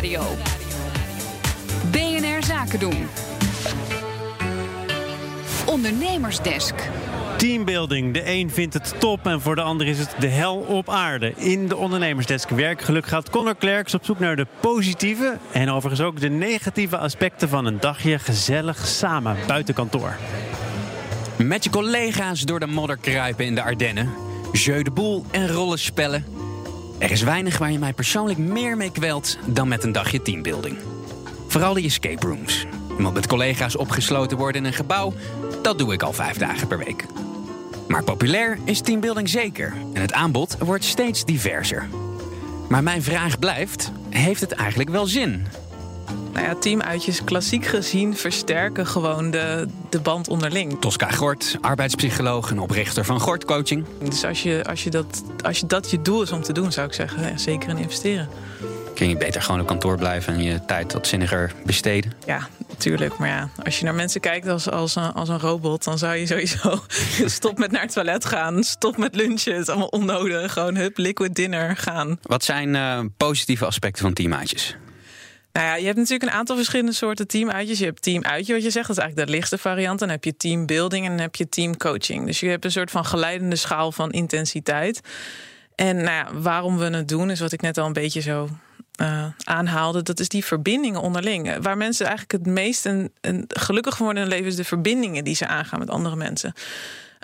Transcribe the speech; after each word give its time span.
Nieuwsradio. 0.00 0.36
BNR 1.90 2.44
Zaken 2.44 2.78
doen. 2.78 3.06
Ondernemersdesk. 5.66 6.74
Teambuilding. 7.36 8.14
De 8.14 8.30
een 8.30 8.50
vindt 8.50 8.74
het 8.74 8.94
top 8.98 9.26
en 9.26 9.40
voor 9.40 9.54
de 9.54 9.62
ander 9.62 9.86
is 9.86 9.98
het 9.98 10.14
de 10.18 10.26
hel 10.26 10.56
op 10.56 10.88
aarde. 10.88 11.32
In 11.36 11.68
de 11.68 11.76
ondernemersdesk 11.76 12.48
werkgeluk 12.48 13.06
gaat 13.06 13.30
Connor 13.30 13.54
Klerks 13.54 13.94
op 13.94 14.04
zoek 14.04 14.18
naar 14.18 14.36
de 14.36 14.46
positieve 14.60 15.38
en 15.52 15.70
overigens 15.70 16.06
ook 16.06 16.20
de 16.20 16.28
negatieve 16.28 16.98
aspecten 16.98 17.48
van 17.48 17.66
een 17.66 17.80
dagje 17.80 18.18
gezellig 18.18 18.86
samen 18.86 19.36
buiten 19.46 19.74
kantoor. 19.74 20.16
Met 21.36 21.64
je 21.64 21.70
collega's 21.70 22.40
door 22.40 22.60
de 22.60 22.66
modder 22.66 22.96
kruipen 22.96 23.44
in 23.44 23.54
de 23.54 23.62
Ardennen. 23.62 24.10
Jeu 24.52 24.82
de 24.82 24.90
boel 24.90 25.24
en 25.30 25.48
rollenspellen. 25.48 26.24
Er 27.00 27.10
is 27.10 27.22
weinig 27.22 27.58
waar 27.58 27.72
je 27.72 27.78
mij 27.78 27.92
persoonlijk 27.92 28.38
meer 28.38 28.76
mee 28.76 28.92
kwelt 28.92 29.38
dan 29.46 29.68
met 29.68 29.84
een 29.84 29.92
dagje 29.92 30.22
teambuilding. 30.22 30.76
Vooral 31.46 31.74
de 31.74 31.82
escape 31.82 32.26
rooms. 32.26 32.66
Want 32.98 33.14
met 33.14 33.26
collega's 33.26 33.76
opgesloten 33.76 34.36
worden 34.36 34.60
in 34.60 34.66
een 34.66 34.74
gebouw, 34.74 35.12
dat 35.62 35.78
doe 35.78 35.92
ik 35.92 36.02
al 36.02 36.12
vijf 36.12 36.36
dagen 36.36 36.68
per 36.68 36.78
week. 36.78 37.04
Maar 37.88 38.04
populair 38.04 38.58
is 38.64 38.80
teambuilding 38.80 39.28
zeker 39.28 39.72
en 39.92 40.00
het 40.00 40.12
aanbod 40.12 40.56
wordt 40.58 40.84
steeds 40.84 41.24
diverser. 41.24 41.88
Maar 42.68 42.82
mijn 42.82 43.02
vraag 43.02 43.38
blijft: 43.38 43.92
heeft 44.08 44.40
het 44.40 44.52
eigenlijk 44.52 44.90
wel 44.90 45.06
zin? 45.06 45.46
Nou 46.40 46.52
ja, 46.52 46.58
teamuitjes 46.58 47.24
klassiek 47.24 47.66
gezien 47.66 48.16
versterken 48.16 48.86
gewoon 48.86 49.30
de, 49.30 49.66
de 49.90 50.00
band 50.00 50.28
onderling. 50.28 50.80
Tosca 50.80 51.10
Gort, 51.10 51.56
arbeidspsycholoog 51.60 52.50
en 52.50 52.58
oprichter 52.58 53.04
van 53.04 53.20
Gort 53.20 53.44
Coaching. 53.44 53.84
Dus 54.02 54.24
als, 54.24 54.42
je, 54.42 54.64
als, 54.64 54.84
je 54.84 54.90
dat, 54.90 55.22
als 55.44 55.58
je 55.58 55.66
dat 55.66 55.90
je 55.90 56.02
doel 56.02 56.22
is 56.22 56.32
om 56.32 56.42
te 56.42 56.52
doen, 56.52 56.72
zou 56.72 56.86
ik 56.86 56.92
zeggen, 56.92 57.22
ja, 57.22 57.36
zeker 57.36 57.68
in 57.68 57.76
investeren. 57.76 58.28
Kun 58.94 59.08
je 59.08 59.16
beter 59.16 59.42
gewoon 59.42 59.60
op 59.60 59.66
kantoor 59.66 59.96
blijven 59.96 60.34
en 60.34 60.42
je 60.42 60.64
tijd 60.64 60.92
wat 60.92 61.06
zinniger 61.06 61.52
besteden? 61.64 62.12
Ja, 62.26 62.48
natuurlijk. 62.68 63.18
Maar 63.18 63.28
ja, 63.28 63.48
als 63.64 63.78
je 63.78 63.84
naar 63.84 63.94
mensen 63.94 64.20
kijkt 64.20 64.48
als, 64.48 64.70
als, 64.70 64.96
een, 64.96 65.12
als 65.12 65.28
een 65.28 65.40
robot, 65.40 65.84
dan 65.84 65.98
zou 65.98 66.16
je 66.16 66.26
sowieso 66.26 66.82
stop 67.38 67.58
met 67.58 67.70
naar 67.70 67.82
het 67.82 67.92
toilet 67.92 68.24
gaan, 68.24 68.62
stop 68.62 68.96
met 68.96 69.14
lunchen. 69.14 69.52
Het 69.52 69.62
is 69.62 69.68
allemaal 69.68 69.88
onnodig. 69.88 70.52
Gewoon 70.52 70.76
hup, 70.76 70.98
liquid 70.98 71.34
dinner 71.34 71.76
gaan. 71.76 72.18
Wat 72.22 72.44
zijn 72.44 72.74
uh, 72.74 73.00
positieve 73.16 73.66
aspecten 73.66 74.02
van 74.02 74.12
teamuitjes? 74.12 74.76
Nou 75.52 75.66
ja, 75.66 75.74
je 75.74 75.84
hebt 75.84 75.96
natuurlijk 75.96 76.30
een 76.30 76.38
aantal 76.38 76.56
verschillende 76.56 76.92
soorten 76.92 77.26
teamuitjes. 77.26 77.78
Je 77.78 77.84
hebt 77.84 78.02
teamuitje, 78.02 78.52
wat 78.52 78.62
je 78.62 78.70
zegt, 78.70 78.86
dat 78.86 78.96
is 78.96 79.02
eigenlijk 79.02 79.30
de 79.30 79.36
lichtste 79.36 79.58
variant. 79.58 79.98
Dan 79.98 80.08
heb 80.08 80.24
je 80.24 80.36
teambuilding 80.36 81.04
en 81.04 81.10
dan 81.10 81.20
heb 81.20 81.34
je 81.34 81.48
teamcoaching. 81.48 82.26
Dus 82.26 82.40
je 82.40 82.48
hebt 82.48 82.64
een 82.64 82.72
soort 82.72 82.90
van 82.90 83.04
geleidende 83.04 83.56
schaal 83.56 83.92
van 83.92 84.10
intensiteit. 84.10 85.00
En 85.74 85.96
nou 85.96 86.10
ja, 86.10 86.28
waarom 86.32 86.78
we 86.78 86.84
het 86.84 87.08
doen, 87.08 87.30
is 87.30 87.40
wat 87.40 87.52
ik 87.52 87.60
net 87.60 87.78
al 87.78 87.86
een 87.86 87.92
beetje 87.92 88.20
zo 88.20 88.48
uh, 89.00 89.26
aanhaalde, 89.44 90.02
dat 90.02 90.20
is 90.20 90.28
die 90.28 90.44
verbindingen 90.44 91.00
onderling. 91.00 91.62
Waar 91.62 91.76
mensen 91.76 92.06
eigenlijk 92.06 92.44
het 92.44 92.54
meest 92.54 92.86
en, 92.86 93.12
gelukkig 93.48 93.98
worden 93.98 94.22
in 94.22 94.28
hun 94.28 94.36
leven, 94.36 94.50
is 94.50 94.56
de 94.56 94.64
verbindingen 94.64 95.24
die 95.24 95.34
ze 95.34 95.46
aangaan 95.46 95.78
met 95.78 95.90
andere 95.90 96.16
mensen. 96.16 96.52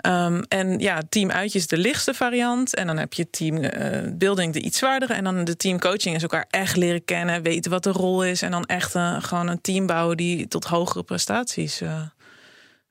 Um, 0.05 0.43
en 0.47 0.79
ja, 0.79 1.01
teamuitje 1.09 1.59
is 1.59 1.67
de 1.67 1.77
lichtste 1.77 2.13
variant. 2.13 2.75
En 2.75 2.87
dan 2.87 2.97
heb 2.97 3.13
je 3.13 3.29
teambuilding, 3.29 4.55
uh, 4.55 4.61
de 4.61 4.67
iets 4.67 4.77
zwaardere. 4.77 5.13
En 5.13 5.23
dan 5.23 5.43
de 5.43 5.55
teamcoaching 5.55 6.15
is 6.15 6.21
elkaar 6.21 6.45
echt 6.49 6.75
leren 6.75 7.05
kennen, 7.05 7.41
weten 7.41 7.71
wat 7.71 7.83
de 7.83 7.91
rol 7.91 8.23
is. 8.23 8.41
En 8.41 8.51
dan 8.51 8.65
echt 8.65 8.95
uh, 8.95 9.23
gewoon 9.23 9.47
een 9.47 9.61
team 9.61 9.85
bouwen 9.85 10.17
die 10.17 10.47
tot 10.47 10.65
hogere 10.65 11.03
prestaties 11.03 11.81
uh, 11.81 12.01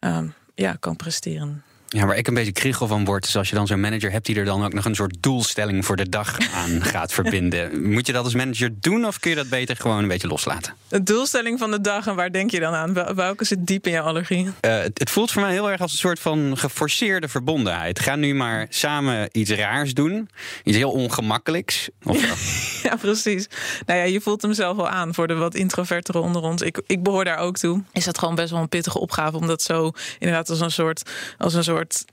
um, 0.01 0.35
ja, 0.55 0.77
kan 0.81 0.97
presteren. 0.97 1.65
Ja, 1.97 2.07
waar 2.07 2.17
ik 2.17 2.27
een 2.27 2.35
beetje 2.35 2.53
kriegel 2.53 2.87
van 2.87 3.05
word, 3.05 3.27
is 3.27 3.37
als 3.37 3.49
je 3.49 3.55
dan 3.55 3.67
zo'n 3.67 3.81
manager 3.81 4.11
hebt 4.11 4.27
die 4.27 4.37
er 4.37 4.45
dan 4.45 4.65
ook 4.65 4.73
nog 4.73 4.85
een 4.85 4.95
soort 4.95 5.17
doelstelling 5.21 5.85
voor 5.85 5.97
de 5.97 6.09
dag 6.09 6.39
aan 6.65 6.85
gaat 6.85 7.13
verbinden. 7.13 7.91
Moet 7.91 8.07
je 8.07 8.13
dat 8.13 8.25
als 8.25 8.35
manager 8.35 8.71
doen 8.81 9.07
of 9.07 9.19
kun 9.19 9.31
je 9.31 9.37
dat 9.37 9.49
beter 9.49 9.77
gewoon 9.77 9.99
een 9.99 10.09
beetje 10.09 10.29
loslaten? 10.29 10.75
De 10.89 11.03
doelstelling 11.03 11.59
van 11.59 11.71
de 11.71 11.81
dag 11.81 12.07
en 12.07 12.15
waar 12.15 12.33
denk 12.33 12.51
je 12.51 12.61
dan 12.61 12.75
aan? 12.75 13.15
Welke 13.15 13.45
zit 13.45 13.67
diep 13.67 13.87
in 13.87 13.93
je 13.93 14.01
allergie? 14.01 14.45
Uh, 14.45 14.53
het, 14.61 14.99
het, 14.99 15.11
voelt 15.11 15.31
voor 15.31 15.43
mij 15.43 15.53
heel 15.53 15.71
erg 15.71 15.81
als 15.81 15.93
een 15.93 15.99
soort 15.99 16.21
van 16.21 16.59
geforceerde 16.59 17.29
verbondenheid. 17.29 18.01
Ga 18.01 18.17
nu 18.17 18.35
maar 18.35 18.67
samen 18.69 19.29
iets 19.33 19.51
raars 19.51 19.95
doen, 19.95 20.29
iets 20.65 20.77
heel 20.77 20.91
ongemakkelijks. 20.91 21.89
Of 22.03 22.17
ja, 22.87 22.97
precies. 22.97 23.49
Nou 23.87 23.99
ja, 23.99 24.05
je 24.05 24.21
voelt 24.21 24.43
hem 24.43 24.53
zelf 24.53 24.77
wel 24.77 24.89
aan 24.89 25.15
voor 25.15 25.27
de 25.27 25.35
wat 25.35 25.55
introvertere 25.55 26.19
onder 26.19 26.43
ons. 26.43 26.63
Ik, 26.63 26.81
ik 26.87 27.03
behoor 27.03 27.25
daar 27.25 27.39
ook 27.39 27.57
toe. 27.57 27.83
Is 27.93 28.05
dat 28.05 28.19
gewoon 28.19 28.35
best 28.35 28.51
wel 28.51 28.61
een 28.61 28.69
pittige 28.69 29.01
opgave 29.01 29.37
om 29.37 29.47
dat 29.47 29.63
zo 29.63 29.93
inderdaad 30.19 30.51
als 30.51 30.61
een 30.61 30.71
soort, 30.71 31.11
als 31.39 31.55
een 31.55 31.65
soort 31.65 32.05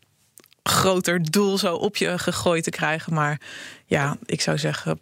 groter 0.63 1.31
doel 1.31 1.57
zo 1.57 1.75
op 1.75 1.95
je 1.97 2.17
gegooid 2.19 2.63
te 2.63 2.69
krijgen. 2.69 3.13
Maar 3.13 3.41
ja, 3.85 4.17
ik 4.25 4.41
zou 4.41 4.57
zeggen, 4.57 4.99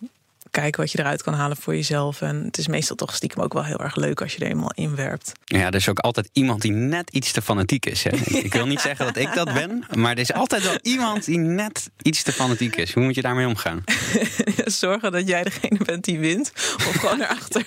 kijken 0.52 0.82
wat 0.82 0.92
je 0.92 1.00
eruit 1.00 1.24
kan 1.24 1.34
halen 1.34 1.58
voor 1.58 1.76
jezelf. 1.76 2.22
En 2.22 2.44
het 2.46 2.58
is 2.58 2.68
meestal 2.68 2.96
toch 2.96 3.16
stiekem 3.16 3.44
ook 3.44 3.54
wel 3.54 3.64
heel 3.64 3.80
erg 3.80 3.96
leuk 3.96 4.22
als 4.22 4.34
je 4.36 4.46
er 4.46 4.52
eenmaal 4.52 4.72
inwerpt. 4.74 5.32
Ja, 5.46 5.66
er 5.68 5.76
is 5.76 5.90
ook 5.90 6.00
altijd 6.00 6.30
iemand 6.34 6.62
die 6.62 6.72
net 6.72 7.10
iets 7.10 7.32
te 7.32 7.42
fanatiek 7.42 7.86
is. 7.86 8.04
Hè? 8.04 8.10
Ik 8.44 8.54
wil 8.54 8.66
niet 8.66 8.80
zeggen 8.80 9.06
dat 9.06 9.16
ik 9.18 9.34
dat 9.34 9.54
ben, 9.54 9.86
maar 9.96 10.12
er 10.12 10.20
is 10.20 10.34
altijd 10.34 10.64
wel 10.64 10.78
iemand 10.82 11.26
die 11.26 11.38
net 11.38 11.90
iets 12.02 12.24
te 12.24 12.32
fanatiek 12.32 12.76
is. 12.76 12.94
Hoe 12.94 13.04
moet 13.04 13.16
je 13.16 13.22
daarmee 13.22 13.48
omgaan? 13.48 13.84
Zorgen 14.66 15.12
dat 15.12 15.28
jij 15.28 15.44
degene 15.44 15.80
bent 15.86 16.04
die 16.04 16.20
wint. 16.20 16.52
Of 16.76 16.96
gewoon 17.00 17.18
naar 17.22 17.28
achter, 17.28 17.66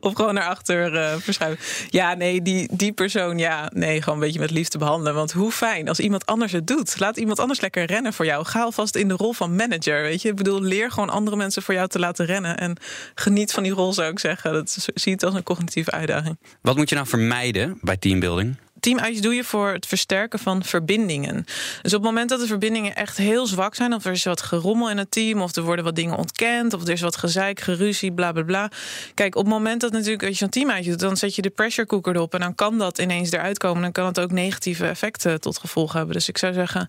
of 0.00 0.14
gewoon 0.14 0.34
naar 0.34 0.48
achter 0.48 0.94
uh, 0.94 1.14
verschuiven. 1.18 1.64
Ja, 1.88 2.14
nee, 2.14 2.42
die, 2.42 2.68
die 2.72 2.92
persoon, 2.92 3.38
ja, 3.38 3.70
nee, 3.74 4.02
gewoon 4.02 4.18
een 4.18 4.24
beetje 4.24 4.40
met 4.40 4.50
liefde 4.50 4.78
behandelen. 4.78 5.14
Want 5.14 5.32
hoe 5.32 5.52
fijn 5.52 5.88
als 5.88 6.00
iemand 6.00 6.26
anders 6.26 6.52
het 6.52 6.66
doet. 6.66 7.00
Laat 7.00 7.16
iemand 7.16 7.38
anders 7.38 7.60
lekker 7.60 7.84
rennen 7.84 8.12
voor 8.12 8.24
jou. 8.24 8.44
Ga 8.46 8.62
alvast 8.62 8.96
in 8.96 9.08
de 9.08 9.14
rol 9.14 9.32
van 9.32 9.56
manager. 9.56 10.02
Weet 10.02 10.22
je, 10.22 10.28
ik 10.28 10.36
bedoel, 10.36 10.62
leer 10.62 10.90
gewoon 10.90 11.10
andere 11.10 11.36
mensen 11.36 11.62
voor 11.62 11.74
jou 11.74 11.88
te 11.88 11.98
laten 11.98 12.19
rennen. 12.24 12.58
En 12.58 12.76
geniet 13.14 13.52
van 13.52 13.62
die 13.62 13.72
rol, 13.72 13.92
zou 13.92 14.10
ik 14.10 14.18
zeggen. 14.18 14.52
Dat 14.52 14.88
zie 14.94 15.12
het 15.12 15.24
als 15.24 15.34
een 15.34 15.42
cognitieve 15.42 15.90
uitdaging. 15.90 16.38
Wat 16.62 16.76
moet 16.76 16.88
je 16.88 16.94
nou 16.94 17.06
vermijden 17.06 17.78
bij 17.80 17.96
teambuilding? 17.96 18.56
teamuitjes 18.80 19.20
doe 19.20 19.34
je 19.34 19.44
voor 19.44 19.68
het 19.72 19.86
versterken 19.86 20.38
van 20.38 20.64
verbindingen. 20.64 21.44
Dus 21.82 21.94
op 21.94 22.02
het 22.02 22.10
moment 22.10 22.28
dat 22.28 22.40
de 22.40 22.46
verbindingen 22.46 22.94
echt 22.94 23.16
heel 23.16 23.46
zwak 23.46 23.74
zijn, 23.74 23.94
of 23.94 24.04
er 24.04 24.12
is 24.12 24.24
wat 24.24 24.42
gerommel 24.42 24.90
in 24.90 24.98
het 24.98 25.10
team, 25.10 25.40
of 25.40 25.56
er 25.56 25.62
worden 25.62 25.84
wat 25.84 25.96
dingen 25.96 26.16
ontkend, 26.16 26.72
of 26.72 26.82
er 26.82 26.88
is 26.88 27.00
wat 27.00 27.16
gezeik, 27.16 27.60
geruzie, 27.60 28.12
bla 28.12 28.32
bla 28.32 28.42
bla. 28.42 28.70
Kijk, 29.14 29.34
op 29.34 29.44
het 29.44 29.52
moment 29.52 29.80
dat 29.80 29.92
natuurlijk 29.92 30.22
als 30.22 30.30
je 30.30 30.36
zo'n 30.36 30.48
teamuitje 30.48 30.90
doet, 30.90 31.00
dan 31.00 31.16
zet 31.16 31.34
je 31.34 31.42
de 31.42 31.50
pressure 31.50 31.86
cooker 31.86 32.14
erop 32.14 32.34
en 32.34 32.40
dan 32.40 32.54
kan 32.54 32.78
dat 32.78 32.98
ineens 32.98 33.30
eruit 33.30 33.58
komen. 33.58 33.82
Dan 33.82 33.92
kan 33.92 34.06
het 34.06 34.20
ook 34.20 34.30
negatieve 34.30 34.86
effecten 34.86 35.40
tot 35.40 35.58
gevolg 35.58 35.92
hebben. 35.92 36.14
Dus 36.14 36.28
ik 36.28 36.38
zou 36.38 36.52
zeggen, 36.52 36.88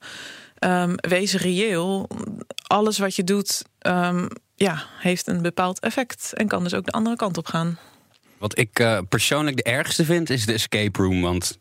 um, 0.59 0.95
wees 0.95 1.33
reëel. 1.33 2.07
Alles 2.67 2.97
wat 2.97 3.15
je 3.15 3.23
doet, 3.23 3.63
um, 3.87 4.27
ja, 4.61 4.83
heeft 4.99 5.27
een 5.27 5.41
bepaald 5.41 5.79
effect 5.79 6.33
en 6.33 6.47
kan 6.47 6.63
dus 6.63 6.73
ook 6.73 6.85
de 6.85 6.91
andere 6.91 7.15
kant 7.15 7.37
op 7.37 7.45
gaan. 7.45 7.77
Wat 8.37 8.57
ik 8.57 8.79
uh, 8.79 8.99
persoonlijk 9.09 9.57
de 9.57 9.63
ergste 9.63 10.05
vind, 10.05 10.29
is 10.29 10.45
de 10.45 10.53
escape 10.53 11.01
room. 11.01 11.21
Want 11.21 11.59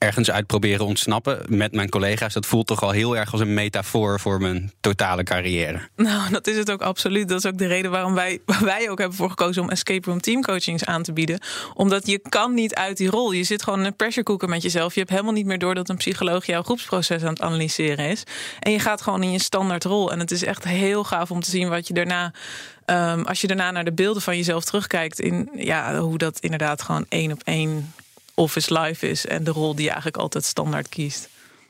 ergens 0.00 0.30
uit 0.30 0.46
proberen 0.46 0.86
ontsnappen 0.86 1.42
met 1.48 1.72
mijn 1.72 1.88
collega's. 1.88 2.32
Dat 2.32 2.46
voelt 2.46 2.66
toch 2.66 2.82
al 2.82 2.90
heel 2.90 3.16
erg 3.16 3.32
als 3.32 3.40
een 3.40 3.54
metafoor 3.54 4.20
voor 4.20 4.40
mijn 4.40 4.72
totale 4.80 5.22
carrière. 5.22 5.88
Nou, 5.96 6.30
dat 6.30 6.46
is 6.46 6.56
het 6.56 6.70
ook 6.70 6.82
absoluut. 6.82 7.28
Dat 7.28 7.38
is 7.38 7.50
ook 7.50 7.58
de 7.58 7.66
reden 7.66 7.90
waarom 7.90 8.14
wij, 8.14 8.40
wij 8.60 8.90
ook 8.90 8.98
hebben 8.98 9.16
voor 9.16 9.28
gekozen 9.28 9.62
om 9.62 9.70
escape 9.70 10.08
room 10.08 10.20
teamcoachings 10.20 10.84
aan 10.84 11.02
te 11.02 11.12
bieden. 11.12 11.40
Omdat 11.74 12.06
je 12.06 12.18
kan 12.18 12.54
niet 12.54 12.74
uit 12.74 12.96
die 12.96 13.10
rol. 13.10 13.32
Je 13.32 13.44
zit 13.44 13.62
gewoon 13.62 13.78
in 13.78 13.84
een 13.84 13.96
pressure 13.96 14.24
cooker 14.24 14.48
met 14.48 14.62
jezelf. 14.62 14.92
Je 14.94 15.00
hebt 15.00 15.12
helemaal 15.12 15.32
niet 15.32 15.46
meer 15.46 15.58
door 15.58 15.74
dat 15.74 15.88
een 15.88 15.96
psycholoog 15.96 16.46
jouw 16.46 16.62
groepsproces 16.62 17.22
aan 17.22 17.32
het 17.32 17.40
analyseren 17.40 18.08
is. 18.08 18.22
En 18.60 18.72
je 18.72 18.78
gaat 18.78 19.02
gewoon 19.02 19.22
in 19.22 19.32
je 19.32 19.38
standaard 19.38 19.84
rol. 19.84 20.12
En 20.12 20.18
het 20.18 20.30
is 20.30 20.44
echt 20.44 20.64
heel 20.64 21.04
gaaf 21.04 21.30
om 21.30 21.40
te 21.40 21.50
zien 21.50 21.68
wat 21.68 21.86
je 21.88 21.94
daarna 21.94 22.32
Um, 22.86 23.24
als 23.24 23.40
je 23.40 23.46
daarna 23.46 23.70
naar 23.70 23.84
de 23.84 23.92
beelden 23.92 24.22
van 24.22 24.36
jezelf 24.36 24.64
terugkijkt, 24.64 25.20
in 25.20 25.50
ja, 25.56 25.98
hoe 25.98 26.18
dat 26.18 26.38
inderdaad 26.40 26.82
gewoon 26.82 27.06
één 27.08 27.32
op 27.32 27.42
één 27.44 27.92
Office 28.40 28.80
Live 28.80 29.08
is 29.08 29.26
en 29.26 29.44
de 29.44 29.50
rol 29.50 29.74
die 29.74 29.84
je 29.84 29.90
eigenlijk 29.90 30.22
altijd 30.22 30.44
standaard 30.44 30.88
kiest. 30.88 31.28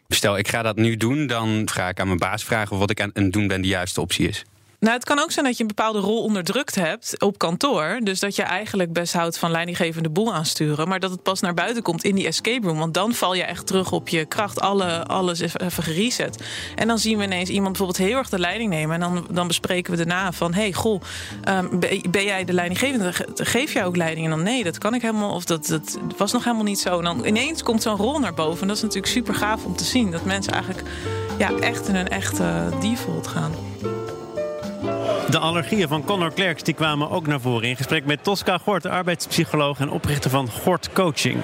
Stel, 0.08 0.38
ik 0.38 0.48
ga 0.48 0.62
dat 0.62 0.76
nu 0.76 0.97
doen, 0.97 1.26
dan 1.26 1.69
ga 1.72 1.88
ik 1.88 2.00
aan 2.00 2.06
mijn 2.06 2.19
baas 2.19 2.44
vragen 2.44 2.72
of 2.72 2.78
wat 2.78 2.91
ik 2.91 3.00
aan 3.00 3.10
het 3.14 3.32
doen 3.32 3.47
ben 3.47 3.62
de 3.62 3.69
juiste 3.69 4.00
optie 4.00 4.28
is. 4.28 4.44
Nou, 4.81 4.95
het 4.95 5.05
kan 5.05 5.19
ook 5.19 5.31
zijn 5.31 5.45
dat 5.45 5.57
je 5.57 5.63
een 5.63 5.69
bepaalde 5.69 5.99
rol 5.99 6.23
onderdrukt 6.23 6.75
hebt 6.75 7.23
op 7.23 7.38
kantoor. 7.38 7.99
Dus 8.03 8.21
dat 8.21 8.37
je 8.37 8.43
eigenlijk 8.43 8.93
best 8.93 9.12
houdt 9.12 9.38
van 9.38 9.50
leidinggevende 9.50 10.11
boel 10.11 10.35
aansturen. 10.35 10.88
Maar 10.88 11.00
dat 11.00 11.11
het 11.11 11.23
pas 11.23 11.41
naar 11.41 11.55
buiten 11.55 11.82
komt 11.82 12.05
in 12.05 12.15
die 12.15 12.27
escape 12.27 12.67
room. 12.67 12.79
Want 12.79 12.94
dan 12.94 13.15
val 13.15 13.35
je 13.35 13.43
echt 13.43 13.67
terug 13.67 13.93
op 13.93 14.09
je 14.09 14.25
kracht. 14.25 14.61
Alle, 14.61 15.06
alles 15.06 15.41
is 15.41 15.59
even 15.59 15.82
gereset. 15.82 16.43
En 16.77 16.88
dan 16.88 16.99
zien 16.99 17.19
we 17.19 17.25
ineens 17.25 17.49
iemand 17.49 17.77
bijvoorbeeld 17.77 18.09
heel 18.09 18.19
erg 18.19 18.29
de 18.29 18.38
leiding 18.38 18.71
nemen. 18.71 18.94
En 18.94 19.00
dan, 19.00 19.27
dan 19.31 19.47
bespreken 19.47 19.91
we 19.91 19.97
daarna 19.97 20.32
van... 20.32 20.55
hey, 20.55 20.73
goh, 20.73 21.00
um, 21.49 21.81
ben 22.11 22.25
jij 22.25 22.44
de 22.44 22.53
leidinggevende? 22.53 23.12
Geef 23.35 23.73
jij 23.73 23.85
ook 23.85 23.97
leiding? 23.97 24.25
En 24.25 24.31
dan 24.31 24.43
nee, 24.43 24.65
dat 24.65 24.79
kan 24.79 24.94
ik 24.94 25.03
helemaal. 25.03 25.35
Of 25.35 25.44
dat, 25.44 25.67
dat 25.67 25.99
was 26.17 26.33
nog 26.33 26.44
helemaal 26.44 26.65
niet 26.65 26.81
zo. 26.81 26.99
En 26.99 27.05
dan 27.05 27.25
ineens 27.25 27.62
komt 27.62 27.83
zo'n 27.83 27.97
rol 27.97 28.19
naar 28.19 28.35
boven. 28.35 28.61
En 28.61 28.67
dat 28.67 28.76
is 28.76 28.83
natuurlijk 28.83 29.12
super 29.12 29.35
gaaf 29.35 29.65
om 29.65 29.76
te 29.76 29.85
zien. 29.85 30.11
Dat 30.11 30.25
mensen 30.25 30.53
eigenlijk 30.53 30.88
ja, 31.38 31.53
echt 31.59 31.88
in 31.88 31.94
een 31.94 32.09
echte 32.09 32.69
default 32.81 33.26
gaan. 33.26 33.53
De 35.31 35.38
allergieën 35.38 35.88
van 35.88 36.05
Connor 36.05 36.32
Klerks 36.32 36.62
die 36.62 36.75
kwamen 36.75 37.11
ook 37.11 37.27
naar 37.27 37.41
voren 37.41 37.69
in 37.69 37.77
gesprek 37.77 38.05
met 38.05 38.25
Tosca 38.25 38.59
Gort, 38.59 38.87
arbeidspsycholoog 38.87 39.79
en 39.79 39.91
oprichter 39.91 40.31
van 40.31 40.50
Gort 40.50 40.93
Coaching. 40.93 41.41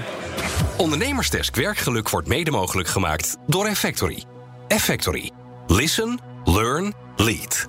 Ondernemersdesk 0.77 1.57
werkgeluk 1.57 2.09
wordt 2.09 2.29
mede 2.29 2.51
mogelijk 2.51 2.89
gemaakt 2.89 3.37
door 3.47 3.67
Effectory. 3.67 4.25
Effectory. 4.69 5.31
Listen, 5.67 6.21
learn, 6.45 6.95
lead. 7.17 7.65